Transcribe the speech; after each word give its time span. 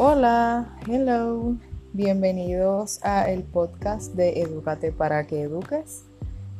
Hola, 0.00 0.78
hello, 0.86 1.56
bienvenidos 1.92 3.00
a 3.02 3.28
el 3.28 3.42
podcast 3.42 4.14
de 4.14 4.42
Educate 4.42 4.92
para 4.92 5.26
que 5.26 5.42
eduques. 5.42 6.04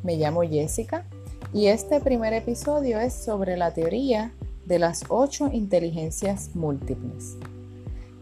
Me 0.02 0.16
llamo 0.16 0.42
Jessica 0.42 1.04
y 1.52 1.68
este 1.68 2.00
primer 2.00 2.32
episodio 2.32 2.98
es 2.98 3.14
sobre 3.14 3.56
la 3.56 3.72
teoría 3.72 4.32
de 4.66 4.80
las 4.80 5.04
ocho 5.08 5.48
inteligencias 5.52 6.50
múltiples. 6.56 7.36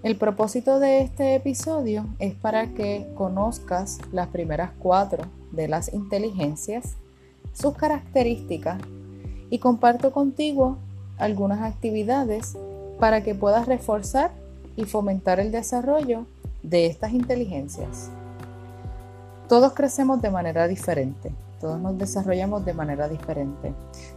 El 0.03 0.19
propósito 0.19 0.81
de 0.81 1.01
este 1.01 1.35
episodio 1.35 2.05
es 2.19 2.35
para 2.35 2.75
que 2.75 3.11
conozcas 3.15 4.01
las 4.13 4.29
primeras 4.29 4.73
cuatro 4.79 5.25
de 5.51 5.67
las 5.67 5.95
inteligencias, 5.95 6.97
sus 7.55 7.75
características 7.75 8.83
y 9.49 9.61
comparto 9.61 10.13
contigo 10.13 10.77
algunas 11.17 11.63
actividades 11.63 12.55
para 13.01 13.23
que 13.23 13.35
puedas 13.35 13.67
reforzar 13.67 14.45
y 14.77 14.85
fomentar 14.85 15.41
el 15.41 15.51
desarrollo 15.51 16.27
de 16.63 16.87
estas 16.87 17.13
inteligencias. 17.13 18.11
Todos 19.49 19.73
crecemos 19.75 20.21
de 20.21 20.31
manera 20.31 20.67
diferente, 20.67 21.33
todos 21.61 21.81
nos 21.81 21.97
desarrollamos 21.97 22.65
de 22.65 22.75
manera 22.75 23.09
diferente, 23.09 23.73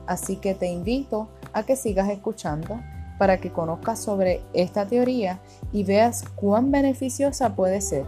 así 0.08 0.38
que 0.38 0.55
te 0.55 0.67
invito 0.67 1.30
a 1.53 1.64
que 1.64 1.76
sigas 1.76 2.09
escuchando 2.09 2.80
para 3.17 3.40
que 3.40 3.52
conozcas 3.52 4.00
sobre 4.00 4.41
esta 4.53 4.88
teoría 4.88 5.40
y 5.72 5.84
veas 5.84 6.23
cuán 6.36 6.72
beneficiosa 6.72 7.55
puede 7.55 7.81
ser, 7.81 8.05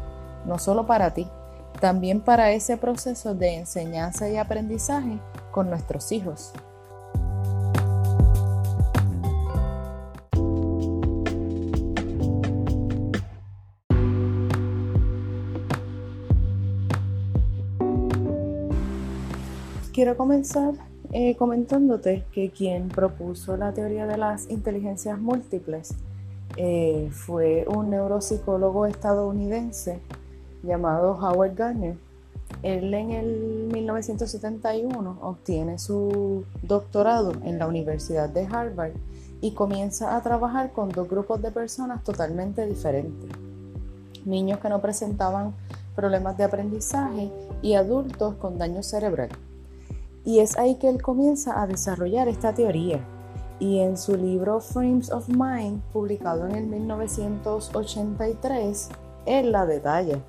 no 0.48 0.58
solo 0.58 0.88
para 0.88 1.14
ti, 1.14 1.28
también 1.80 2.22
para 2.22 2.52
ese 2.52 2.78
proceso 2.78 3.36
de 3.36 3.56
enseñanza 3.56 4.30
y 4.30 4.38
aprendizaje 4.38 5.20
con 5.52 5.70
nuestros 5.70 6.12
hijos. 6.12 6.54
Quiero 19.94 20.16
comenzar 20.16 20.74
eh, 21.12 21.36
comentándote 21.36 22.24
que 22.32 22.50
quien 22.50 22.88
propuso 22.88 23.58
la 23.58 23.74
teoría 23.74 24.08
de 24.08 24.16
las 24.16 24.50
inteligencias 24.50 25.20
múltiples 25.20 25.96
eh, 26.56 27.10
fue 27.12 27.66
un 27.68 27.90
neuropsicólogo 27.90 28.86
estadounidense 28.86 30.00
llamado 30.64 31.18
Howard 31.20 31.56
Gardner. 31.56 31.98
Él 32.64 32.94
en 32.94 33.12
el 33.12 33.70
1971 33.74 35.18
obtiene 35.22 35.78
su 35.78 36.46
doctorado 36.62 37.34
en 37.44 37.60
la 37.60 37.68
Universidad 37.68 38.30
de 38.30 38.46
Harvard 38.46 38.94
y 39.42 39.52
comienza 39.52 40.16
a 40.16 40.22
trabajar 40.24 40.72
con 40.72 40.88
dos 40.88 41.10
grupos 41.10 41.42
de 41.42 41.52
personas 41.52 42.02
totalmente 42.06 42.66
diferentes. 42.66 43.30
Niños 44.24 44.60
que 44.60 44.70
no 44.70 44.80
presentaban 44.80 45.54
problemas 45.98 46.38
de 46.38 46.46
aprendizaje 46.46 47.30
y 47.62 47.74
adultos 47.74 48.36
con 48.36 48.58
daño 48.58 48.84
cerebral. 48.84 49.30
Y 50.24 50.40
es 50.40 50.56
ahí 50.58 50.76
que 50.76 50.88
él 50.90 51.02
comienza 51.02 51.62
a 51.62 51.68
desarrollar 51.68 52.28
esta 52.28 52.54
teoría. 52.54 53.00
Y 53.60 53.80
en 53.80 53.98
su 53.98 54.16
libro 54.16 54.60
Frames 54.60 55.12
of 55.12 55.28
Mind, 55.30 55.82
publicado 55.94 56.46
en 56.48 56.56
el 56.56 56.68
1983, 56.68 58.90
él 59.26 59.52
la 59.52 59.66
detalla. 59.66 60.20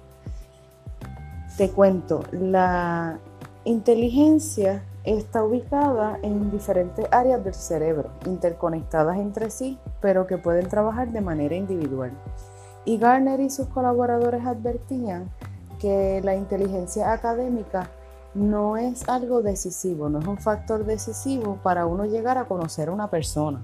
Te 1.57 1.71
cuento, 1.71 2.25
la 2.33 3.21
inteligencia 3.65 4.83
está 5.05 5.45
ubicada 5.45 6.19
en 6.23 6.51
diferentes 6.51 7.07
áreas 7.11 7.45
del 7.45 7.55
cerebro, 7.55 8.11
interconectadas 8.27 9.19
entre 9.19 9.51
sí, 9.51 9.79
pero 10.01 10.27
que 10.27 10.39
pueden 10.39 10.69
trabajar 10.69 11.13
de 11.13 11.21
manera 11.21 11.55
individual. 11.55 12.11
Y 12.85 12.99
Garner 12.99 13.39
y 13.41 13.51
sus 13.51 13.69
colaboradores 13.69 14.45
advertían 14.45 15.31
que 15.79 16.21
la 16.23 16.35
inteligencia 16.35 17.13
académica 17.13 17.91
no 18.35 18.77
es 18.77 19.09
algo 19.09 19.43
decisivo, 19.43 20.09
no 20.09 20.19
es 20.19 20.27
un 20.27 20.39
factor 20.39 20.85
decisivo 20.85 21.59
para 21.63 21.87
uno 21.87 22.07
llegar 22.07 22.39
a 22.39 22.47
conocer 22.47 22.89
a 22.89 22.93
una 22.93 23.09
persona. 23.09 23.63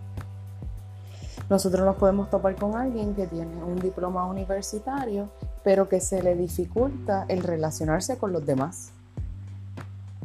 Nosotros 1.49 1.87
nos 1.87 1.97
podemos 1.97 2.29
topar 2.29 2.57
con 2.57 2.75
alguien 2.77 3.15
que 3.15 3.27
tiene 3.27 3.63
un 3.65 3.77
diploma 3.77 4.27
universitario, 4.27 5.31
pero 5.65 5.89
que 5.89 6.01
se 6.01 6.23
le 6.23 6.37
dificulta 6.37 7.25
el 7.29 7.43
relacionarse 7.43 8.19
con 8.19 8.33
los 8.33 8.45
demás. 8.45 8.91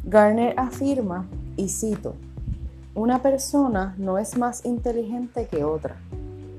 Garner 0.04 0.54
afirma, 0.60 1.26
y 1.56 1.70
cito, 1.70 2.16
una 2.94 3.22
persona 3.22 3.96
no 3.98 4.18
es 4.18 4.38
más 4.38 4.66
inteligente 4.66 5.48
que 5.48 5.64
otra, 5.64 5.96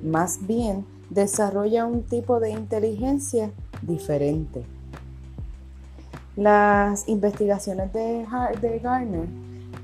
más 0.02 0.46
bien 0.46 0.86
desarrolla 1.10 1.84
un 1.84 2.02
tipo 2.02 2.40
de 2.40 2.50
inteligencia 2.50 3.50
diferente. 3.82 4.64
Las 6.36 7.08
investigaciones 7.08 7.92
de, 7.92 8.26
de 8.60 9.28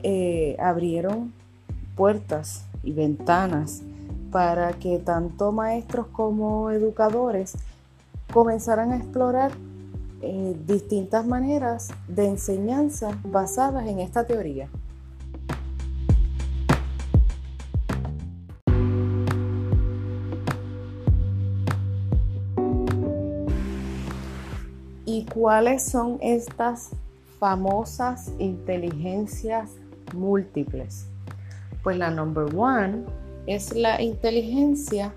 eh, 0.03 0.57
abrieron 0.59 1.33
puertas 1.95 2.65
y 2.83 2.93
ventanas 2.93 3.83
para 4.33 4.73
que 4.73 4.99
tanto 4.99 5.53
maestros 5.53 6.07
como 6.09 6.71
educadores 6.71 7.55
comenzaran 8.33 8.93
a 8.93 8.97
explorar 8.97 9.53
eh, 10.23 10.57
distintas 10.67 11.27
maneras 11.27 11.89
de 12.09 12.27
enseñanza 12.27 13.19
basadas 13.25 13.87
en 13.87 14.01
esta 14.01 14.27
teoría. 14.27 14.69
Cuáles 25.35 25.83
son 25.85 26.19
estas 26.21 26.91
famosas 27.39 28.33
inteligencias 28.39 29.71
múltiples? 30.15 31.07
Pues 31.83 31.97
la 31.97 32.11
number 32.11 32.55
one 32.55 33.05
es 33.47 33.75
la 33.75 34.03
inteligencia 34.03 35.13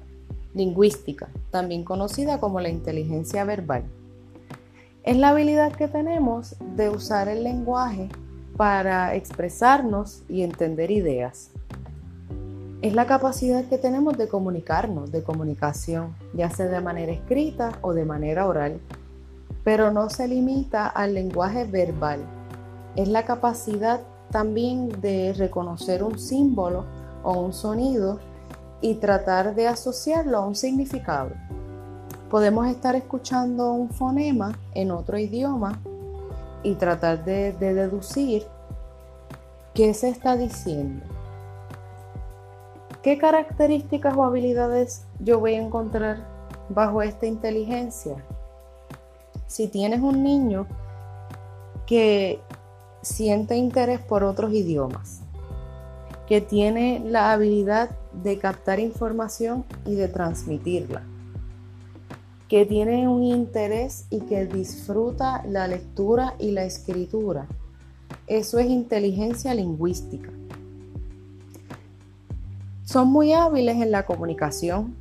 lingüística, 0.54 1.28
también 1.52 1.84
conocida 1.84 2.40
como 2.40 2.60
la 2.60 2.70
inteligencia 2.70 3.44
verbal. 3.44 3.84
Es 5.04 5.18
la 5.18 5.30
habilidad 5.30 5.74
que 5.74 5.88
tenemos 5.88 6.56
de 6.76 6.90
usar 6.90 7.28
el 7.28 7.44
lenguaje 7.44 8.10
para 8.56 9.16
expresarnos 9.16 10.24
y 10.30 10.44
entender 10.44 10.92
ideas. 10.92 11.50
Es 12.82 12.94
la 12.94 13.06
capacidad 13.06 13.66
que 13.66 13.78
tenemos 13.78 14.18
de 14.18 14.28
comunicarnos, 14.28 15.12
de 15.12 15.24
comunicación, 15.24 16.16
ya 16.34 16.50
sea 16.50 16.68
de 16.68 16.82
manera 16.82 17.12
escrita 17.12 17.80
o 17.82 17.94
de 17.94 18.06
manera 18.06 18.46
oral 18.46 18.80
pero 19.64 19.92
no 19.92 20.10
se 20.10 20.28
limita 20.28 20.88
al 20.88 21.14
lenguaje 21.14 21.66
verbal. 21.66 22.20
Es 22.96 23.08
la 23.08 23.24
capacidad 23.24 24.02
también 24.30 25.02
de 25.02 25.34
reconocer 25.34 26.04
un 26.04 26.20
símbolo 26.20 26.86
o 27.24 27.40
un 27.40 27.54
sonido 27.54 28.20
y 28.82 28.96
tratar 28.96 29.56
de 29.56 29.68
asociarlo 29.68 30.38
a 30.38 30.46
un 30.46 30.56
significado. 30.56 31.32
Podemos 32.30 32.68
estar 32.68 32.96
escuchando 32.96 33.72
un 33.72 33.90
fonema 33.90 34.58
en 34.74 34.92
otro 34.92 35.18
idioma 35.18 35.80
y 36.64 36.76
tratar 36.76 37.24
de, 37.24 37.54
deducir 37.54 38.46
qué 39.74 39.94
se 39.94 40.10
está 40.10 40.36
diciendo. 40.36 41.06
¿Qué 43.02 43.18
características 43.18 44.16
o 44.16 44.24
habilidades 44.24 45.06
yo 45.20 45.40
voy 45.40 45.56
a 45.56 45.62
encontrar 45.62 46.26
bajo 46.70 47.02
esta 47.02 47.26
inteligencia? 47.26 48.16
Si 49.54 49.68
tienes 49.68 50.02
un 50.02 50.24
niño 50.24 50.66
que 51.86 52.40
siente 53.04 53.56
interés 53.56 54.00
por 54.00 54.24
otros 54.24 54.52
idiomas, 54.52 55.22
que 56.28 56.42
tiene 56.42 57.04
la 57.06 57.32
habilidad 57.32 57.92
de 58.24 58.40
captar 58.40 58.80
información 58.80 59.64
y 59.86 59.94
de 59.94 60.08
transmitirla, 60.08 61.04
que 62.48 62.66
tiene 62.66 63.08
un 63.08 63.22
interés 63.22 64.08
y 64.10 64.22
que 64.22 64.48
disfruta 64.48 65.46
la 65.48 65.68
lectura 65.68 66.34
y 66.40 66.50
la 66.50 66.64
escritura. 66.64 67.46
Eso 68.26 68.58
es 68.58 68.66
inteligencia 68.66 69.54
lingüística. 69.54 70.32
Son 72.86 73.08
muy 73.08 73.34
hábiles 73.34 73.76
en 73.76 73.92
la 73.92 74.04
comunicación 74.04 74.96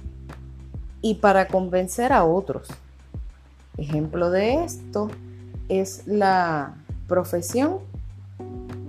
y 1.01 1.15
para 1.15 1.49
convencer 1.49 2.13
a 2.13 2.27
otros. 2.27 2.69
Ejemplo 3.77 4.31
de 4.31 4.65
esto 4.65 5.11
es 5.69 6.07
la 6.07 6.75
profesión 7.09 7.79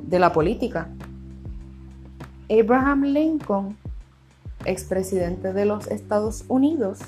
de 0.07 0.19
la 0.19 0.33
política. 0.33 0.89
Abraham 2.49 3.03
Lincoln, 3.03 3.77
expresidente 4.65 5.53
de 5.53 5.65
los 5.65 5.87
Estados 5.87 6.45
Unidos, 6.47 6.99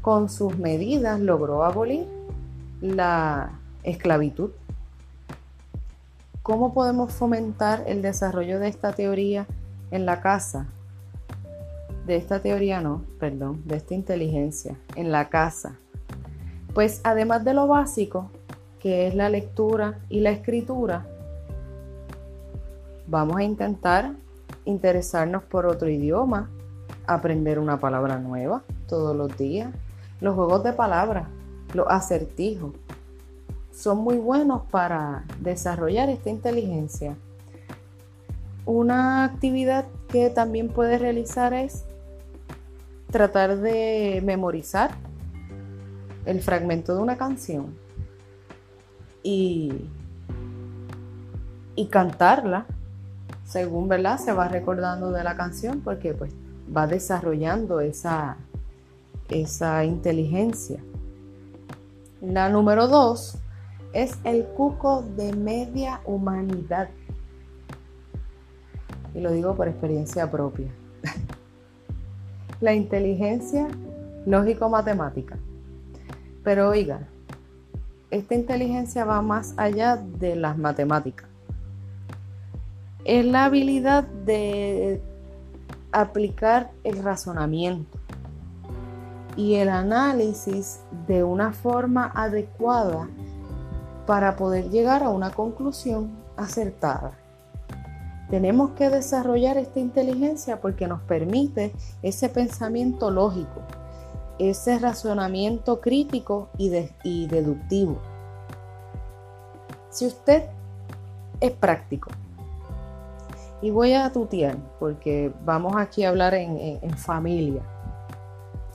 con 0.00 0.28
sus 0.28 0.58
medidas 0.58 1.20
logró 1.20 1.64
abolir 1.64 2.06
la 2.80 3.60
esclavitud. 3.82 4.50
¿Cómo 6.42 6.74
podemos 6.74 7.12
fomentar 7.12 7.84
el 7.86 8.02
desarrollo 8.02 8.58
de 8.58 8.68
esta 8.68 8.92
teoría 8.92 9.46
en 9.90 10.06
la 10.06 10.20
casa? 10.20 10.66
de 12.06 12.16
esta 12.16 12.40
teoría, 12.40 12.80
no, 12.80 13.04
perdón, 13.20 13.62
de 13.64 13.76
esta 13.76 13.94
inteligencia 13.94 14.76
en 14.96 15.12
la 15.12 15.28
casa? 15.28 15.78
Pues 16.74 17.00
además 17.04 17.44
de 17.44 17.52
lo 17.54 17.66
básico, 17.66 18.30
que 18.80 19.06
es 19.06 19.14
la 19.14 19.28
lectura 19.28 20.00
y 20.08 20.20
la 20.20 20.30
escritura, 20.30 21.06
vamos 23.06 23.36
a 23.36 23.42
intentar 23.42 24.12
interesarnos 24.64 25.42
por 25.42 25.66
otro 25.66 25.88
idioma, 25.88 26.48
aprender 27.06 27.58
una 27.58 27.78
palabra 27.78 28.18
nueva 28.18 28.62
todos 28.88 29.14
los 29.14 29.36
días, 29.36 29.70
los 30.20 30.34
juegos 30.34 30.64
de 30.64 30.72
palabras, 30.72 31.26
los 31.74 31.86
acertijos, 31.88 32.72
son 33.70 33.98
muy 33.98 34.16
buenos 34.16 34.62
para 34.70 35.24
desarrollar 35.40 36.08
esta 36.08 36.30
inteligencia. 36.30 37.16
Una 38.64 39.24
actividad 39.24 39.86
que 40.08 40.30
también 40.30 40.68
puedes 40.68 41.00
realizar 41.00 41.52
es 41.52 41.84
tratar 43.10 43.58
de 43.58 44.22
memorizar 44.24 44.92
el 46.24 46.40
fragmento 46.40 46.94
de 46.94 47.02
una 47.02 47.16
canción 47.16 47.74
y, 49.22 49.88
y 51.74 51.86
cantarla 51.86 52.66
según 53.44 53.88
¿verdad? 53.88 54.18
se 54.18 54.32
va 54.32 54.48
recordando 54.48 55.10
de 55.12 55.22
la 55.22 55.36
canción 55.36 55.80
porque 55.80 56.14
pues 56.14 56.32
va 56.74 56.86
desarrollando 56.86 57.80
esa, 57.80 58.38
esa 59.28 59.84
inteligencia. 59.84 60.82
La 62.20 62.48
número 62.48 62.88
dos 62.88 63.38
es 63.92 64.16
el 64.24 64.46
cuco 64.46 65.02
de 65.16 65.34
media 65.34 66.00
humanidad. 66.04 66.88
Y 69.14 69.20
lo 69.20 69.32
digo 69.32 69.54
por 69.54 69.68
experiencia 69.68 70.30
propia. 70.30 70.68
la 72.60 72.72
inteligencia 72.72 73.68
lógico-matemática. 74.24 75.36
Pero 76.42 76.68
oiga, 76.68 77.08
esta 78.10 78.34
inteligencia 78.34 79.04
va 79.04 79.22
más 79.22 79.54
allá 79.56 79.96
de 79.96 80.36
las 80.36 80.58
matemáticas. 80.58 81.28
Es 83.04 83.24
la 83.24 83.46
habilidad 83.46 84.04
de 84.04 85.00
aplicar 85.92 86.70
el 86.84 87.02
razonamiento 87.02 87.98
y 89.36 89.54
el 89.54 89.68
análisis 89.68 90.80
de 91.06 91.24
una 91.24 91.52
forma 91.52 92.12
adecuada 92.14 93.08
para 94.06 94.36
poder 94.36 94.70
llegar 94.70 95.02
a 95.02 95.10
una 95.10 95.30
conclusión 95.30 96.10
acertada. 96.36 97.12
Tenemos 98.30 98.70
que 98.70 98.88
desarrollar 98.88 99.58
esta 99.58 99.80
inteligencia 99.80 100.60
porque 100.60 100.86
nos 100.86 101.00
permite 101.02 101.72
ese 102.02 102.28
pensamiento 102.28 103.10
lógico, 103.10 103.62
ese 104.50 104.78
razonamiento 104.78 105.80
crítico 105.80 106.48
y, 106.58 106.68
deductivo. 107.26 107.98
Si 109.90 110.06
usted 110.06 110.44
es 111.40 111.50
práctico, 111.52 112.10
y 113.60 113.70
voy 113.70 113.92
a 113.92 114.10
tutear 114.10 114.56
porque 114.80 115.32
vamos 115.44 115.76
aquí 115.76 116.04
a 116.04 116.08
hablar 116.08 116.34
en 116.34 116.96
familia. 116.96 117.62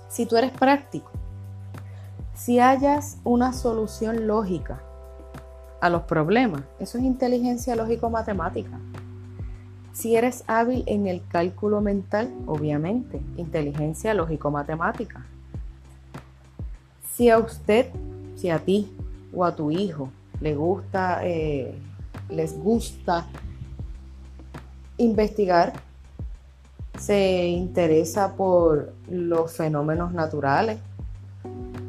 Si 0.08 0.26
tú 0.26 0.38
eres 0.38 0.52
práctico, 0.52 1.12
si 2.34 2.60
hayas 2.62 3.18
una 3.26 3.52
solución 3.52 4.28
lógica 4.28 4.82
a 5.82 5.90
los 5.90 6.04
problemas. 6.04 6.62
Eso 6.80 6.98
es 6.98 7.04
inteligencia 7.04 7.76
lógico-matemática. 7.76 8.80
Si 9.94 10.16
eres 10.16 10.44
hábil 10.48 10.84
en 10.86 11.08
el 11.08 11.26
cálculo 11.28 11.82
mental, 11.82 12.34
obviamente, 12.46 13.20
inteligencia 13.36 14.14
lógico-matemática. 14.14 15.26
Si 17.18 17.32
a 17.32 17.40
usted, 17.40 17.88
si 18.36 18.52
a 18.52 18.60
ti 18.60 18.96
o 19.34 19.44
a 19.44 19.56
tu 19.56 19.72
hijo 19.72 20.12
le 20.40 20.54
gusta, 20.54 21.26
eh, 21.26 21.74
les 22.30 22.56
gusta 22.62 23.26
investigar, 25.00 25.74
se 27.00 27.48
interesa 27.48 28.36
por 28.36 28.94
los 29.10 29.52
fenómenos 29.52 30.14
naturales, 30.14 30.78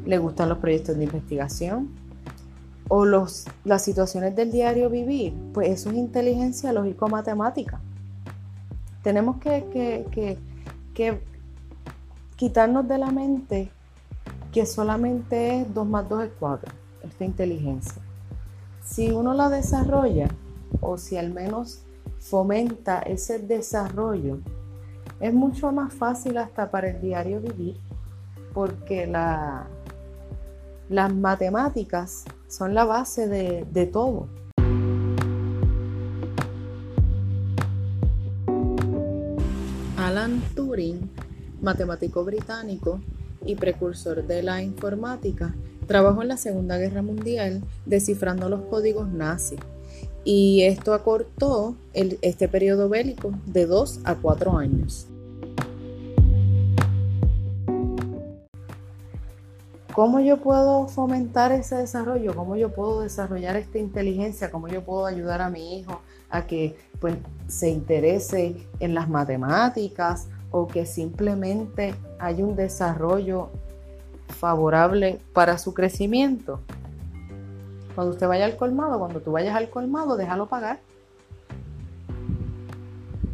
le 0.03 0.17
gustan 0.17 0.49
los 0.49 0.57
proyectos 0.57 0.97
de 0.97 1.03
investigación, 1.03 1.89
o 2.87 3.05
los, 3.05 3.45
las 3.65 3.83
situaciones 3.83 4.35
del 4.35 4.51
diario 4.51 4.89
vivir, 4.89 5.35
pues 5.53 5.69
eso 5.69 5.91
es 5.91 5.95
inteligencia 5.95 6.73
lógico-matemática. 6.73 7.79
Tenemos 9.03 9.37
que, 9.37 10.07
que, 10.11 11.19
quitarnos 12.35 12.87
de 12.87 12.97
la 12.97 13.11
mente 13.11 13.69
que 14.51 14.65
solamente 14.65 15.61
es 15.61 15.73
2 15.73 15.87
más 15.87 16.09
2 16.09 16.23
es 16.23 16.31
4, 16.39 16.71
esta 17.03 17.25
inteligencia. 17.25 18.01
Si 18.83 19.11
uno 19.11 19.33
la 19.33 19.49
desarrolla, 19.49 20.29
o 20.81 20.97
si 20.97 21.17
al 21.17 21.31
menos 21.31 21.83
fomenta 22.19 22.99
ese 22.99 23.39
desarrollo, 23.39 24.39
es 25.19 25.33
mucho 25.33 25.71
más 25.71 25.93
fácil 25.93 26.37
hasta 26.37 26.71
para 26.71 26.89
el 26.89 27.01
diario 27.01 27.41
vivir, 27.41 27.77
porque 28.53 29.05
la, 29.05 29.67
las 30.89 31.13
matemáticas 31.13 32.25
son 32.47 32.73
la 32.73 32.85
base 32.85 33.27
de, 33.27 33.85
todo. 33.85 34.27
Alan 39.97 40.41
Turing, 40.55 41.11
matemático 41.61 42.25
británico 42.25 42.99
y 43.45 43.55
precursor 43.55 44.25
de 44.25 44.43
la 44.43 44.61
informática, 44.61 45.55
trabajó 45.87 46.21
en 46.21 46.27
la 46.27 46.37
Segunda 46.37 46.77
Guerra 46.77 47.01
Mundial 47.01 47.63
descifrando 47.85 48.49
los 48.49 48.61
códigos 48.61 49.07
nazis 49.09 49.59
y 50.23 50.63
esto 50.63 50.93
acortó 50.93 51.75
este 51.93 52.47
periodo 52.47 52.89
bélico 52.89 53.31
de 53.45 53.65
dos 53.65 53.99
a 54.03 54.15
cuatro 54.15 54.57
años. 54.57 55.07
¿Cómo 59.93 60.19
yo 60.19 60.37
puedo 60.37 60.87
fomentar 60.87 61.51
ese 61.51 61.75
desarrollo? 61.75 62.33
¿Cómo 62.35 62.55
yo 62.55 62.69
puedo 62.73 63.01
desarrollar 63.01 63.57
esta 63.57 63.79
inteligencia? 63.79 64.51
¿Cómo 64.51 64.67
yo 64.67 64.83
puedo 64.83 65.05
ayudar 65.05 65.41
a 65.41 65.49
mi 65.49 65.79
hijo 65.79 65.99
a 66.29 66.45
que 66.45 66.77
pues, 67.01 67.15
se 67.47 67.69
interese 67.69 68.55
en 68.79 68.93
las 68.93 69.09
matemáticas 69.09 70.27
o 70.51 70.67
que 70.67 70.85
simplemente 70.85 71.95
haya 72.19 72.43
un 72.43 72.55
desarrollo 72.55 73.49
favorable 74.27 75.19
para 75.33 75.57
su 75.57 75.73
crecimiento? 75.73 76.59
Cuando 77.95 78.13
usted 78.13 78.27
vaya 78.27 78.45
al 78.45 78.55
colmado, 78.55 78.99
cuando 78.99 79.19
tú 79.19 79.31
vayas 79.31 79.55
al 79.55 79.69
colmado, 79.69 80.15
déjalo 80.15 80.47
pagar. 80.47 80.79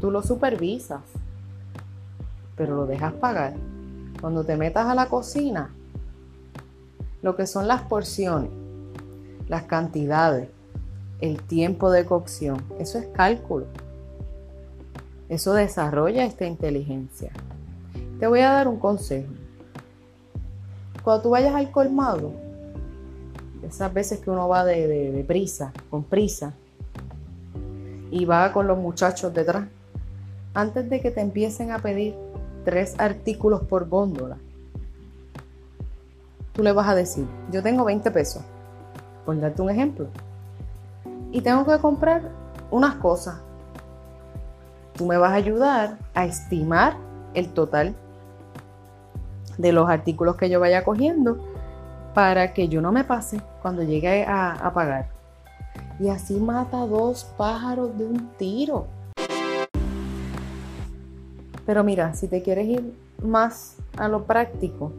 Tú 0.01 0.11
lo 0.11 0.23
supervisas, 0.23 1.01
pero 2.55 2.75
lo 2.75 2.85
dejas 2.85 3.13
pagar. 3.13 3.53
Cuando 4.19 4.43
te 4.43 4.57
metas 4.57 4.87
a 4.87 4.95
la 4.95 5.07
cocina, 5.07 5.69
lo 7.21 7.35
que 7.35 7.47
son 7.47 7.67
las 7.67 7.81
porciones, 7.81 8.49
las 9.47 9.63
cantidades, 9.63 10.49
el 11.21 11.41
tiempo 11.41 11.91
de 11.91 12.05
cocción. 12.05 12.61
Eso 12.79 12.97
es 12.97 13.07
cálculo. 13.07 13.67
Eso 15.29 15.53
desarrolla 15.53 16.25
esta 16.25 16.45
inteligencia. 16.45 17.31
Te 18.19 18.27
voy 18.27 18.41
a 18.41 18.51
dar 18.51 18.67
un 18.67 18.79
consejo. 18.79 19.31
Cuando 21.03 21.23
tú 21.23 21.29
vayas 21.31 21.53
al 21.55 21.71
colmado, 21.71 22.31
esas 23.67 23.93
veces 23.93 24.19
que 24.19 24.29
uno 24.29 24.47
va 24.47 24.63
de, 24.63 25.23
prisa, 25.27 25.73
con 25.89 26.03
prisa, 26.03 26.53
y 28.11 28.25
va 28.25 28.51
con 28.53 28.67
los 28.67 28.77
muchachos 28.77 29.33
detrás, 29.33 29.65
antes 30.53 30.89
de 30.89 31.01
que 31.01 31.11
te 31.11 31.21
empiecen 31.21 31.71
a 31.71 31.79
pedir 31.79 32.15
tres 32.63 32.95
artículos 32.97 33.63
por 33.63 33.89
góndola, 33.89 34.37
tú 36.53 36.63
le 36.63 36.71
vas 36.71 36.87
a 36.87 36.95
decir, 36.95 37.27
yo 37.51 37.61
tengo 37.61 37.83
20 37.83 38.09
pesos, 38.11 38.43
por 39.25 39.39
darte 39.39 39.61
un 39.61 39.69
ejemplo, 39.69 40.07
y 41.31 41.41
tengo 41.41 41.65
que 41.65 41.77
comprar 41.79 42.31
unas 42.71 42.95
cosas. 42.95 43.44
Tú 44.97 45.05
me 45.05 45.17
vas 45.17 45.31
a 45.31 45.35
ayudar 45.35 45.97
a 46.13 46.25
estimar 46.25 46.95
el 47.33 47.49
total 47.49 47.95
de 49.57 49.71
los 49.73 49.89
artículos 49.89 50.37
que 50.37 50.49
yo 50.49 50.59
vaya 50.59 50.83
cogiendo 50.83 51.37
para 52.13 52.53
que 52.53 52.69
yo 52.69 52.81
no 52.81 52.91
me 52.91 53.03
pase 53.03 53.41
cuando 53.61 53.83
llegue 53.83 54.23
a, 54.23 54.53
a 54.53 54.73
pagar. 54.73 55.09
Y 55.99 56.07
así 56.07 56.35
mata 56.35 56.77
dos 56.85 57.25
pájaros 57.37 57.97
de 57.97 58.05
un 58.05 58.29
tiro. 58.37 58.87
Pero 61.65 61.83
mira, 61.83 62.13
si 62.13 62.27
te 62.27 62.41
quieres 62.41 62.67
ir 62.67 62.95
más 63.21 63.77
a 63.97 64.07
lo 64.07 64.23
práctico, 64.23 64.91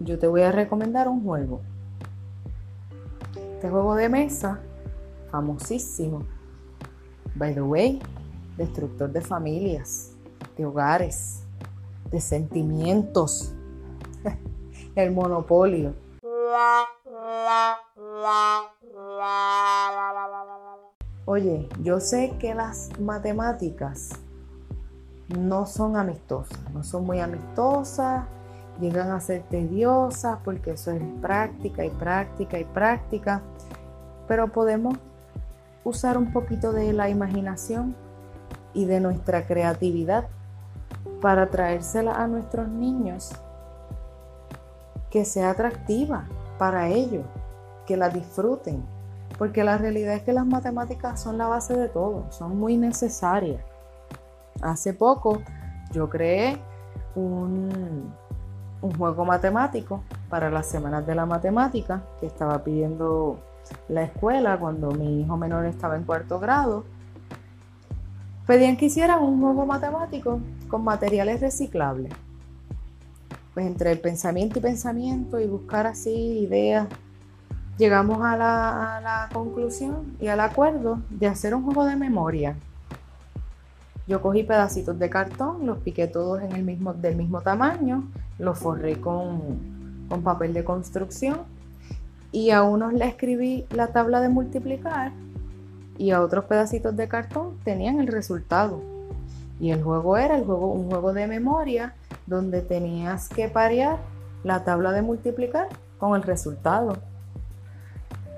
yo 0.00 0.18
te 0.18 0.26
voy 0.26 0.42
a 0.42 0.52
recomendar 0.52 1.08
un 1.08 1.24
juego. 1.24 1.60
Este 3.54 3.68
juego 3.68 3.94
de 3.94 4.08
mesa, 4.08 4.60
famosísimo. 5.30 6.24
By 7.34 7.54
the 7.54 7.62
way, 7.62 8.00
destructor 8.56 9.10
de 9.10 9.20
familias, 9.20 10.12
de 10.56 10.66
hogares. 10.66 11.38
de 12.10 12.20
sentimientos, 12.20 13.54
el 14.94 15.12
monopolio. 15.12 15.94
Oye, 21.24 21.68
yo 21.80 22.00
sé 22.00 22.34
que 22.38 22.54
las 22.54 22.90
matemáticas 23.00 24.10
no 25.28 25.64
son 25.64 25.96
amistosas, 25.96 26.58
no 26.74 26.84
son 26.84 27.06
muy 27.06 27.20
amistosas, 27.20 28.26
llegan 28.80 29.10
a 29.10 29.20
ser 29.20 29.42
tediosas 29.48 30.38
porque 30.44 30.72
eso 30.72 30.90
es 30.90 31.02
práctica 31.20 31.84
y 31.84 31.90
práctica 31.90 32.58
y 32.58 32.64
práctica, 32.64 33.42
pero 34.28 34.48
podemos 34.48 34.98
usar 35.84 36.18
un 36.18 36.32
poquito 36.32 36.72
de 36.72 36.92
la 36.92 37.08
imaginación 37.08 37.94
y 38.74 38.84
de 38.86 39.00
nuestra 39.00 39.46
creatividad 39.46 40.26
para 41.20 41.50
traérsela 41.50 42.12
a 42.14 42.26
nuestros 42.26 42.68
niños 42.68 43.32
que 45.10 45.24
sea 45.24 45.50
atractiva 45.50 46.24
para 46.58 46.88
ellos, 46.88 47.24
que 47.86 47.96
la 47.96 48.08
disfruten, 48.08 48.82
porque 49.38 49.62
la 49.64 49.78
realidad 49.78 50.14
es 50.14 50.22
que 50.22 50.32
las 50.32 50.46
matemáticas 50.46 51.20
son 51.20 51.38
la 51.38 51.48
base 51.48 51.76
de 51.76 51.88
todo, 51.88 52.24
son 52.30 52.58
muy 52.58 52.76
necesarias. 52.76 53.62
Hace 54.62 54.94
poco 54.94 55.42
yo 55.92 56.08
creé 56.08 56.58
un, 57.14 58.12
un 58.80 58.98
juego 58.98 59.24
matemático 59.24 60.02
para 60.28 60.50
las 60.50 60.66
semanas 60.66 61.06
de 61.06 61.14
la 61.14 61.26
matemática 61.26 62.02
que 62.20 62.26
estaba 62.26 62.62
pidiendo 62.64 63.38
la 63.88 64.02
escuela 64.02 64.58
cuando 64.58 64.90
mi 64.90 65.20
hijo 65.20 65.36
menor 65.36 65.64
estaba 65.66 65.96
en 65.96 66.04
cuarto 66.04 66.38
grado. 66.38 66.84
Pedían 68.46 68.76
que 68.76 68.86
hicieran 68.86 69.22
un 69.22 69.40
juego 69.40 69.66
matemático 69.66 70.40
con 70.68 70.84
materiales 70.84 71.40
reciclables. 71.40 72.12
Pues 73.54 73.66
entre 73.66 73.94
pensamiento 73.96 74.58
y 74.58 74.62
pensamiento 74.62 75.38
y 75.38 75.46
buscar 75.46 75.86
así 75.86 76.10
ideas, 76.10 76.88
llegamos 77.78 78.22
a 78.22 78.36
la, 78.36 78.96
a 78.96 79.00
la 79.00 79.28
conclusión 79.32 80.16
y 80.20 80.26
al 80.28 80.40
acuerdo 80.40 81.00
de 81.10 81.26
hacer 81.26 81.54
un 81.54 81.62
juego 81.62 81.84
de 81.84 81.96
memoria. 81.96 82.56
Yo 84.08 84.20
cogí 84.20 84.42
pedacitos 84.42 84.98
de 84.98 85.08
cartón, 85.08 85.66
los 85.66 85.78
piqué 85.78 86.08
todos 86.08 86.42
en 86.42 86.52
el 86.52 86.64
mismo, 86.64 86.92
del 86.92 87.16
mismo 87.16 87.40
tamaño, 87.42 88.04
los 88.38 88.58
forré 88.58 89.00
con, 89.00 90.06
con 90.08 90.22
papel 90.22 90.52
de 90.52 90.64
construcción 90.64 91.42
y 92.32 92.50
a 92.50 92.62
unos 92.62 92.92
le 92.94 93.06
escribí 93.06 93.66
la 93.70 93.88
tabla 93.88 94.20
de 94.20 94.28
multiplicar 94.28 95.12
y 96.02 96.10
a 96.10 96.20
otros 96.20 96.46
pedacitos 96.46 96.96
de 96.96 97.06
cartón 97.06 97.58
tenían 97.62 98.00
el 98.00 98.08
resultado. 98.08 98.82
Y 99.60 99.70
el 99.70 99.84
juego 99.84 100.16
era 100.16 100.36
el 100.36 100.44
juego, 100.44 100.72
un 100.72 100.90
juego 100.90 101.12
de 101.12 101.28
memoria 101.28 101.94
donde 102.26 102.60
tenías 102.60 103.28
que 103.28 103.48
parear 103.48 103.98
la 104.42 104.64
tabla 104.64 104.90
de 104.90 105.02
multiplicar 105.02 105.68
con 105.98 106.16
el 106.16 106.24
resultado. 106.24 106.98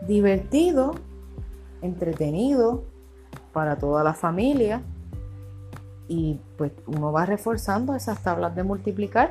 Divertido, 0.06 0.94
entretenido 1.80 2.85
para 3.54 3.76
toda 3.76 4.04
la 4.04 4.12
familia 4.12 4.83
y 6.06 6.38
pues 6.59 6.73
uno 6.87 7.12
va 7.12 7.25
reforzando 7.25 7.94
esas 7.94 8.23
tablas 8.23 8.54
de 8.54 8.62
multiplicar 8.62 9.30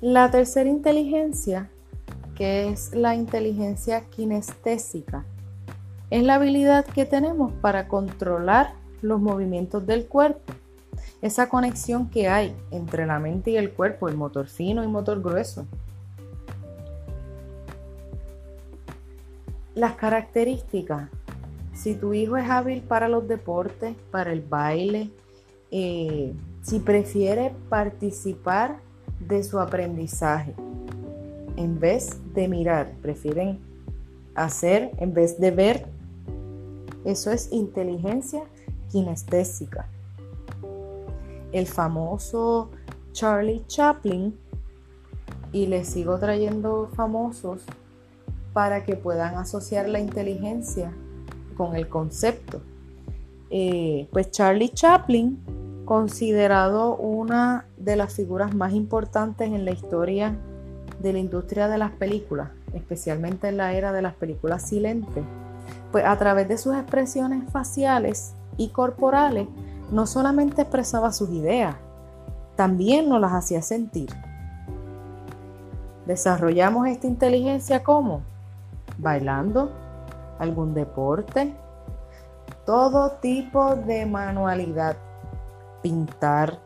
La 0.00 0.30
tercera 0.30 0.70
inteligencia, 0.70 1.72
que 2.38 2.68
es 2.68 2.94
la 2.94 3.16
inteligencia 3.16 4.04
kinestésica, 4.10 5.24
es 6.08 6.22
la 6.22 6.36
habilidad 6.36 6.84
que 6.84 7.04
tenemos 7.04 7.52
para 7.60 7.88
controlar 7.88 8.74
los 9.02 9.20
movimientos 9.20 9.84
del 9.86 10.06
cuerpo. 10.06 10.52
Esa 11.20 11.48
conexión 11.48 12.08
que 12.08 12.28
hay 12.28 12.54
entre 12.70 13.06
la 13.06 13.18
mente 13.18 13.50
y 13.50 13.56
el 13.56 13.72
cuerpo, 13.72 14.08
el 14.08 14.16
motor 14.16 14.46
fino 14.46 14.84
y 14.84 14.86
motor 14.86 15.20
grueso. 15.20 15.66
Las 19.74 19.96
características. 19.96 21.10
Si 21.74 21.96
tu 21.96 22.14
hijo 22.14 22.36
es 22.36 22.48
hábil 22.48 22.82
para 22.82 23.08
los 23.08 23.26
deportes, 23.26 23.96
para 24.12 24.32
el 24.32 24.42
baile, 24.42 25.10
eh, 25.72 26.32
si 26.62 26.78
prefiere 26.78 27.52
participar 27.68 28.78
de 29.18 29.42
su 29.42 29.58
aprendizaje. 29.58 30.54
En 31.58 31.80
vez 31.80 32.20
de 32.34 32.46
mirar, 32.46 32.92
prefieren 33.02 33.58
hacer 34.36 34.92
en 34.98 35.12
vez 35.12 35.40
de 35.40 35.50
ver. 35.50 35.86
Eso 37.04 37.32
es 37.32 37.50
inteligencia 37.50 38.44
kinestésica. 38.92 39.88
El 41.50 41.66
famoso 41.66 42.70
Charlie 43.10 43.64
Chaplin, 43.66 44.38
y 45.50 45.66
les 45.66 45.88
sigo 45.88 46.16
trayendo 46.20 46.90
famosos 46.94 47.64
para 48.52 48.84
que 48.84 48.94
puedan 48.94 49.34
asociar 49.34 49.88
la 49.88 49.98
inteligencia 49.98 50.92
con 51.56 51.74
el 51.74 51.88
concepto. 51.88 52.60
Eh, 53.50 54.06
pues 54.12 54.30
Charlie 54.30 54.68
Chaplin 54.68 55.40
considerado 55.84 56.94
una 56.96 57.66
de 57.76 57.96
las 57.96 58.14
figuras 58.14 58.54
más 58.54 58.74
importantes 58.74 59.48
en 59.48 59.64
la 59.64 59.72
historia 59.72 60.38
de 61.00 61.12
la 61.12 61.18
industria 61.18 61.68
de 61.68 61.78
las 61.78 61.92
películas, 61.92 62.50
especialmente 62.72 63.48
en 63.48 63.56
la 63.56 63.72
era 63.72 63.92
de 63.92 64.02
las 64.02 64.14
películas 64.14 64.68
silentes, 64.68 65.24
pues 65.92 66.04
a 66.04 66.16
través 66.18 66.48
de 66.48 66.58
sus 66.58 66.74
expresiones 66.74 67.50
faciales 67.50 68.34
y 68.56 68.68
corporales 68.70 69.48
no 69.90 70.06
solamente 70.06 70.62
expresaba 70.62 71.12
sus 71.12 71.30
ideas, 71.30 71.76
también 72.56 73.08
nos 73.08 73.20
las 73.20 73.32
hacía 73.32 73.62
sentir. 73.62 74.10
Desarrollamos 76.06 76.88
esta 76.88 77.06
inteligencia 77.06 77.82
como 77.82 78.22
bailando, 78.98 79.70
algún 80.38 80.74
deporte, 80.74 81.54
todo 82.66 83.12
tipo 83.20 83.76
de 83.76 84.06
manualidad 84.06 84.96
pintar. 85.82 86.58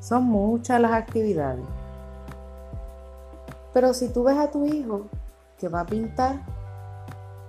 Son 0.00 0.24
muchas 0.24 0.80
las 0.80 0.92
actividades. 0.92 1.64
Pero 3.78 3.94
si 3.94 4.08
tú 4.08 4.24
ves 4.24 4.36
a 4.36 4.50
tu 4.50 4.66
hijo 4.66 5.06
que 5.56 5.68
va 5.68 5.82
a 5.82 5.86
pintar, 5.86 6.44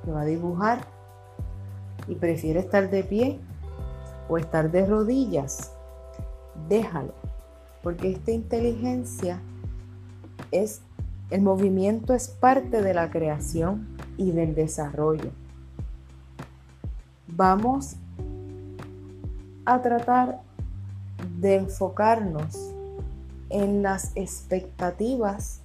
que 0.06 0.12
va 0.12 0.22
a 0.22 0.26
dibujar 0.26 0.86
y 2.08 2.14
prefiere 2.14 2.60
estar 2.60 2.92
de 2.92 3.04
pie 3.04 3.40
o 4.28 4.38
estar 4.38 4.70
de 4.70 4.86
rodillas, 4.86 5.72
déjalo. 6.68 7.16
Porque 7.82 8.12
esta 8.12 8.30
inteligencia 8.30 9.42
es, 10.52 10.84
el 11.32 11.42
movimiento 11.42 12.14
es 12.14 12.28
parte 12.28 12.84
de 12.84 12.94
la 12.94 13.10
creación 13.10 13.88
y 14.16 14.30
del 14.30 14.54
desarrollo. 14.54 15.32
Vamos 17.26 17.96
a 19.66 19.82
tratar 19.82 20.42
de 21.40 21.56
enfocarnos 21.56 22.76
en 23.50 23.82
las 23.82 24.12
expectativas, 24.16 25.64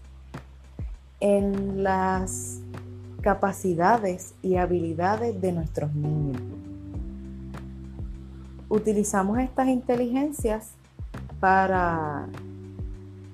en 1.25 1.83
las 1.83 2.61
capacidades 3.23 4.35
y 4.43 4.57
habilidades 4.57 5.41
de 5.41 5.53
nuestros 5.53 5.95
niños. 5.95 6.43
Utilizamos 8.69 9.39
estas 9.39 9.69
inteligencias 9.69 10.73
para 11.41 12.29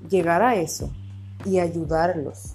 llegar 0.08 0.40
a 0.40 0.54
eso 0.54 0.88
y 1.44 1.58
ayudarlos, 1.58 2.54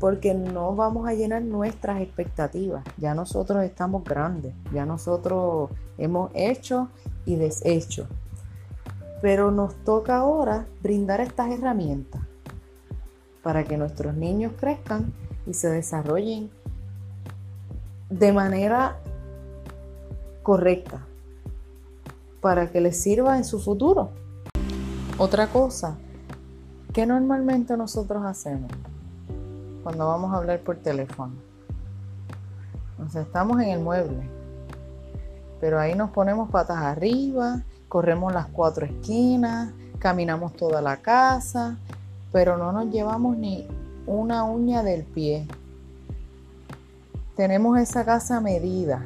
porque 0.00 0.32
no 0.32 0.74
vamos 0.74 1.06
a 1.06 1.12
llenar 1.12 1.42
nuestras 1.42 2.00
expectativas. 2.00 2.82
Ya 2.96 3.14
nosotros 3.14 3.62
estamos 3.62 4.04
grandes, 4.04 4.54
ya 4.72 4.86
nosotros 4.86 5.68
hemos 5.98 6.30
hecho 6.32 6.88
y 7.26 7.36
deshecho. 7.36 8.08
Pero 9.20 9.50
nos 9.50 9.74
toca 9.84 10.16
ahora 10.16 10.66
brindar 10.82 11.20
estas 11.20 11.50
herramientas 11.50 12.25
para 13.46 13.62
que 13.62 13.76
nuestros 13.76 14.12
niños 14.16 14.54
crezcan 14.58 15.12
y 15.46 15.54
se 15.54 15.70
desarrollen 15.70 16.50
de 18.10 18.32
manera 18.32 18.98
correcta, 20.42 20.98
para 22.40 22.72
que 22.72 22.80
les 22.80 23.00
sirva 23.00 23.36
en 23.36 23.44
su 23.44 23.60
futuro. 23.60 24.10
Otra 25.16 25.46
cosa, 25.46 25.94
que 26.92 27.06
normalmente 27.06 27.76
nosotros 27.76 28.24
hacemos 28.24 28.72
cuando 29.84 30.08
vamos 30.08 30.34
a 30.34 30.38
hablar 30.38 30.58
por 30.58 30.78
teléfono? 30.78 31.34
Nos 32.98 33.14
estamos 33.14 33.60
en 33.60 33.68
el 33.68 33.78
mueble, 33.78 34.28
pero 35.60 35.78
ahí 35.78 35.94
nos 35.94 36.10
ponemos 36.10 36.50
patas 36.50 36.78
arriba 36.78 37.62
corremos 37.88 38.32
las 38.32 38.46
cuatro 38.46 38.84
esquinas, 38.86 39.72
caminamos 39.98 40.54
toda 40.54 40.82
la 40.82 40.96
casa, 40.96 41.78
pero 42.32 42.56
no 42.56 42.72
nos 42.72 42.92
llevamos 42.92 43.36
ni 43.36 43.66
una 44.06 44.44
uña 44.44 44.82
del 44.82 45.04
pie. 45.04 45.46
Tenemos 47.36 47.78
esa 47.78 48.04
casa 48.04 48.40
medida, 48.40 49.04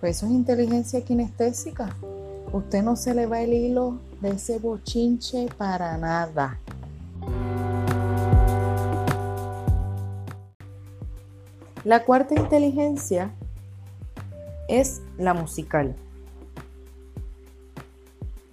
Pues 0.00 0.18
eso 0.18 0.26
es 0.26 0.32
inteligencia 0.32 1.02
kinestésica. 1.02 1.96
Usted 2.52 2.82
no 2.82 2.94
se 2.94 3.14
le 3.14 3.26
va 3.26 3.40
el 3.40 3.52
hilo 3.52 3.98
de 4.20 4.30
ese 4.30 4.58
bochinche 4.58 5.48
para 5.56 5.96
nada. 5.98 6.58
La 11.84 12.04
cuarta 12.04 12.34
inteligencia 12.34 13.30
es 14.68 15.02
la 15.18 15.34
musical. 15.34 15.96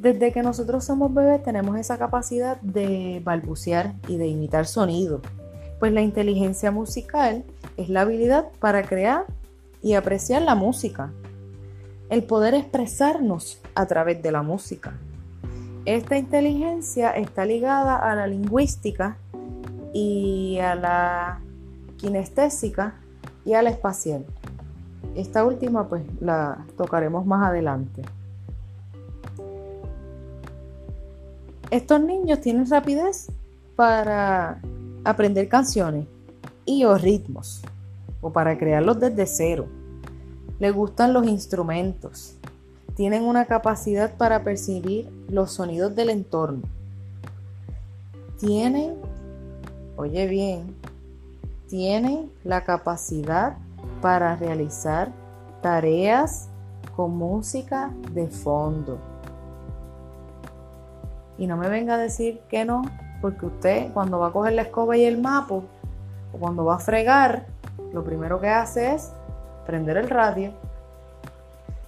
Desde 0.01 0.31
que 0.31 0.41
nosotros 0.41 0.83
somos 0.83 1.13
bebés 1.13 1.43
tenemos 1.43 1.77
esa 1.77 1.99
capacidad 1.99 2.59
de 2.61 3.21
balbucear 3.23 3.93
y 4.07 4.17
de 4.17 4.25
imitar 4.25 4.65
sonido, 4.65 5.21
pues 5.79 5.93
la 5.93 6.01
inteligencia 6.01 6.71
musical 6.71 7.43
es 7.77 7.87
la 7.87 8.01
habilidad 8.01 8.47
para 8.59 8.81
crear 8.81 9.27
y 9.79 9.93
apreciar 9.93 10.41
la 10.41 10.55
música, 10.55 11.11
el 12.09 12.23
poder 12.23 12.55
expresarnos 12.55 13.61
a 13.75 13.85
través 13.85 14.23
de 14.23 14.31
la 14.31 14.41
música. 14.41 14.97
Esta 15.85 16.17
inteligencia 16.17 17.11
está 17.11 17.45
ligada 17.45 17.95
a 17.97 18.15
la 18.15 18.25
lingüística 18.25 19.17
y 19.93 20.57
a 20.57 20.73
la 20.73 21.41
kinestésica 21.97 22.95
y 23.45 23.53
a 23.53 23.61
la 23.61 23.69
espacial. 23.69 24.25
Esta 25.15 25.45
última 25.45 25.87
pues 25.87 26.01
la 26.19 26.65
tocaremos 26.75 27.23
más 27.27 27.47
adelante. 27.47 28.01
Estos 31.71 32.01
niños 32.01 32.41
tienen 32.41 32.69
rapidez 32.69 33.31
para 33.77 34.61
aprender 35.05 35.47
canciones 35.47 36.05
y 36.65 36.83
o 36.83 36.97
ritmos 36.97 37.61
o 38.19 38.33
para 38.33 38.57
crearlos 38.57 38.99
desde 38.99 39.25
cero. 39.25 39.67
Les 40.59 40.75
gustan 40.75 41.13
los 41.13 41.25
instrumentos. 41.25 42.35
Tienen 42.95 43.23
una 43.23 43.45
capacidad 43.45 44.17
para 44.17 44.43
percibir 44.43 45.09
los 45.29 45.53
sonidos 45.53 45.95
del 45.95 46.09
entorno. 46.09 46.63
Tienen, 48.37 48.95
oye 49.95 50.27
bien, 50.27 50.75
tienen 51.69 52.29
la 52.43 52.65
capacidad 52.65 53.55
para 54.01 54.35
realizar 54.35 55.13
tareas 55.61 56.49
con 56.97 57.15
música 57.15 57.93
de 58.11 58.27
fondo. 58.27 58.99
Y 61.41 61.47
no 61.47 61.57
me 61.57 61.69
venga 61.69 61.95
a 61.95 61.97
decir 61.97 62.39
que 62.49 62.65
no, 62.65 62.83
porque 63.19 63.47
usted 63.47 63.91
cuando 63.93 64.19
va 64.19 64.27
a 64.27 64.31
coger 64.31 64.53
la 64.53 64.61
escoba 64.61 64.95
y 64.95 65.05
el 65.05 65.19
mapa, 65.19 65.55
o 65.55 66.37
cuando 66.39 66.63
va 66.65 66.75
a 66.75 66.77
fregar, 66.77 67.47
lo 67.91 68.03
primero 68.03 68.39
que 68.39 68.47
hace 68.47 68.93
es 68.93 69.11
prender 69.65 69.97
el 69.97 70.07
radio. 70.07 70.51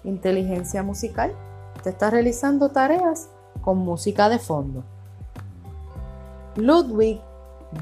Inteligencia 0.03 0.81
musical. 0.81 1.36
Usted 1.75 1.91
está 1.91 2.10
realizando 2.10 2.69
tareas 2.69 3.29
con 3.62 3.77
música 3.77 4.27
de 4.27 4.39
fondo. 4.39 4.83
Ludwig 6.55 7.22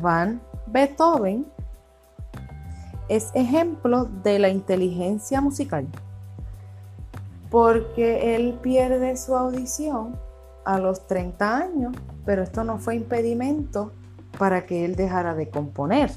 van 0.01 0.41
Beethoven 0.67 1.45
es 3.07 3.31
ejemplo 3.33 4.09
de 4.23 4.39
la 4.39 4.49
inteligencia 4.49 5.39
musical 5.39 5.87
porque 7.49 8.35
él 8.35 8.59
pierde 8.61 9.15
su 9.15 9.37
audición 9.37 10.17
a 10.65 10.79
los 10.79 11.07
30 11.07 11.57
años, 11.57 11.95
pero 12.25 12.43
esto 12.43 12.63
no 12.63 12.77
fue 12.77 12.95
impedimento 12.95 13.91
para 14.37 14.65
que 14.65 14.85
él 14.85 14.95
dejara 14.95 15.35
de 15.35 15.49
componer. 15.49 16.11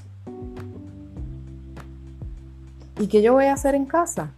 ¿Y 2.99 3.09
qué 3.09 3.23
yo 3.23 3.33
voy 3.33 3.47
a 3.47 3.55
hacer 3.55 3.75
en 3.75 3.87
casa? 3.87 4.31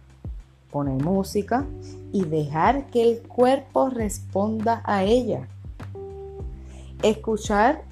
Poner 0.71 1.01
música 1.03 1.65
y 2.11 2.25
dejar 2.25 2.87
que 2.87 3.03
el 3.03 3.21
cuerpo 3.21 3.89
responda 3.89 4.81
a 4.83 5.03
ella. 5.03 5.47
Escuchar 7.03 7.83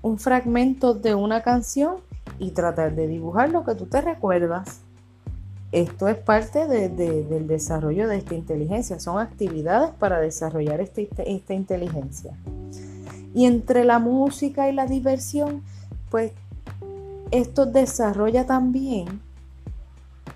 un 0.00 0.18
fragmento 0.18 0.94
de 0.94 1.14
una 1.14 1.42
canción 1.42 1.96
y 2.38 2.50
tratar 2.50 2.94
de 2.94 3.06
dibujar 3.06 3.50
lo 3.50 3.64
que 3.64 3.74
tú 3.74 3.86
te 3.86 4.00
recuerdas. 4.00 4.80
Esto 5.74 6.06
es 6.06 6.16
parte 6.16 6.68
del 6.68 7.48
desarrollo 7.48 8.06
de 8.06 8.18
esta 8.18 8.36
inteligencia, 8.36 9.00
son 9.00 9.18
actividades 9.18 9.90
para 9.90 10.20
desarrollar 10.20 10.80
este, 10.80 11.08
esta 11.26 11.52
inteligencia. 11.52 12.38
Y 13.34 13.46
entre 13.46 13.82
la 13.82 13.98
música 13.98 14.70
y 14.70 14.72
la 14.72 14.86
diversión, 14.86 15.64
pues 16.10 16.30
esto 17.32 17.66
desarrolla 17.66 18.46
también 18.46 19.20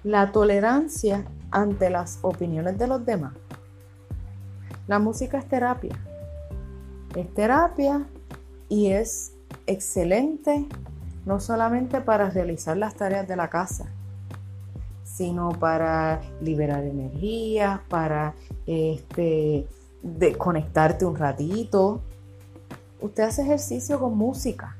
la 0.02 0.32
tolerancia 0.32 1.24
ante 1.52 1.88
las 1.88 2.18
opiniones 2.22 2.76
de 2.76 2.88
los 2.88 3.06
demás. 3.06 3.34
La 4.88 4.98
música 4.98 5.38
es 5.38 5.46
terapia. 5.46 5.96
Es 7.14 7.32
terapia 7.32 8.08
y 8.68 8.88
es 8.88 9.34
excelente 9.68 10.66
no 11.26 11.38
solamente 11.38 12.00
para 12.00 12.28
realizar 12.28 12.76
las 12.76 12.96
tareas 12.96 13.28
de 13.28 13.36
la 13.36 13.48
casa, 13.48 13.92
sino 15.18 15.48
para 15.50 16.20
liberar 16.40 16.84
energía, 16.84 17.82
para 17.88 18.36
este, 18.66 19.66
desconectarte 20.00 21.04
un 21.04 21.16
ratito. 21.16 22.00
Usted 23.00 23.24
hace 23.24 23.42
ejercicio 23.42 23.98
con 23.98 24.16
música. 24.16 24.76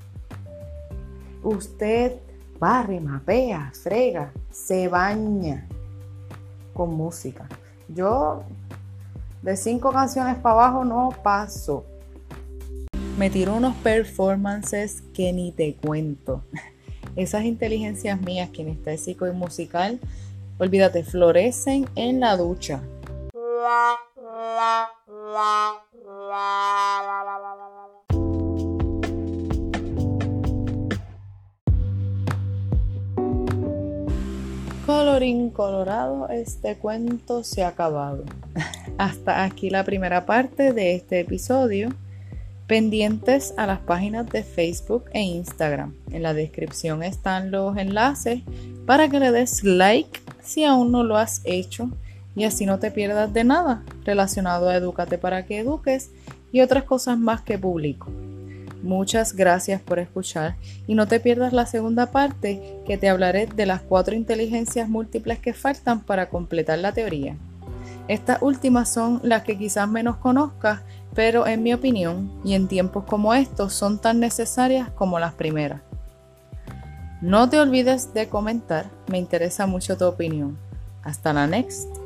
Usted 1.42 2.18
barre, 2.60 3.00
mapea, 3.00 3.72
frega, 3.82 4.32
se 4.52 4.86
baña 4.86 5.66
con 6.72 6.94
música. 6.94 7.48
Yo 7.88 8.44
de 9.42 9.56
cinco 9.56 9.90
canciones 9.90 10.36
para 10.36 10.54
abajo 10.54 10.84
no 10.84 11.08
paso. 11.20 11.84
Me 13.18 13.28
tiro 13.28 13.56
unos 13.56 13.74
performances 13.78 15.02
que 15.12 15.32
ni 15.32 15.50
te 15.50 15.74
cuento. 15.74 16.44
Esas 17.16 17.42
inteligencias 17.42 18.20
mías, 18.20 18.50
kinestésico 18.50 19.26
y 19.26 19.32
musical, 19.32 19.98
Olvídate, 20.58 21.04
florecen 21.04 21.86
en 21.94 22.18
la 22.18 22.36
ducha. 22.36 22.82
Colorín 34.84 35.50
colorado, 35.50 36.28
este 36.28 36.76
cuento 36.76 37.44
se 37.44 37.62
ha 37.62 37.68
acabado. 37.68 38.24
Hasta 38.98 39.44
aquí 39.44 39.70
la 39.70 39.84
primera 39.84 40.26
parte 40.26 40.72
de 40.72 40.96
este 40.96 41.20
episodio. 41.20 41.90
Pendientes 42.66 43.54
a 43.56 43.66
las 43.66 43.78
páginas 43.78 44.26
de 44.26 44.42
Facebook 44.42 45.04
e 45.12 45.20
Instagram. 45.20 45.94
En 46.10 46.24
la 46.24 46.34
descripción 46.34 47.04
están 47.04 47.52
los 47.52 47.76
enlaces 47.76 48.42
para 48.86 49.08
que 49.08 49.20
le 49.20 49.30
des 49.30 49.62
like 49.62 50.27
si 50.42 50.64
aún 50.64 50.92
no 50.92 51.02
lo 51.02 51.16
has 51.16 51.40
hecho 51.44 51.90
y 52.34 52.44
así 52.44 52.66
no 52.66 52.78
te 52.78 52.90
pierdas 52.90 53.32
de 53.32 53.44
nada 53.44 53.82
relacionado 54.04 54.68
a 54.68 54.76
Educate 54.76 55.18
para 55.18 55.44
que 55.44 55.58
eduques 55.58 56.10
y 56.52 56.60
otras 56.60 56.84
cosas 56.84 57.18
más 57.18 57.40
que 57.42 57.58
publico. 57.58 58.08
Muchas 58.82 59.34
gracias 59.34 59.80
por 59.82 59.98
escuchar 59.98 60.54
y 60.86 60.94
no 60.94 61.08
te 61.08 61.18
pierdas 61.18 61.52
la 61.52 61.66
segunda 61.66 62.12
parte 62.12 62.80
que 62.86 62.96
te 62.96 63.08
hablaré 63.08 63.46
de 63.46 63.66
las 63.66 63.80
cuatro 63.82 64.14
inteligencias 64.14 64.88
múltiples 64.88 65.40
que 65.40 65.52
faltan 65.52 66.00
para 66.00 66.28
completar 66.28 66.78
la 66.78 66.92
teoría. 66.92 67.36
Estas 68.06 68.40
últimas 68.40 68.88
son 68.90 69.20
las 69.24 69.42
que 69.42 69.58
quizás 69.58 69.88
menos 69.88 70.16
conozcas, 70.16 70.80
pero 71.14 71.46
en 71.46 71.62
mi 71.62 71.74
opinión 71.74 72.30
y 72.44 72.54
en 72.54 72.68
tiempos 72.68 73.04
como 73.04 73.34
estos 73.34 73.74
son 73.74 74.00
tan 74.00 74.20
necesarias 74.20 74.90
como 74.90 75.18
las 75.18 75.34
primeras. 75.34 75.87
No 77.20 77.50
te 77.50 77.60
olvides 77.60 78.14
de 78.14 78.28
comentar, 78.28 78.90
me 79.08 79.18
interesa 79.18 79.66
mucho 79.66 79.96
tu 79.96 80.04
opinión. 80.04 80.56
Hasta 81.02 81.32
la 81.32 81.48
next. 81.48 81.97